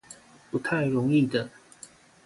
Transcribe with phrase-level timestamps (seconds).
[0.49, 1.47] 不太容易的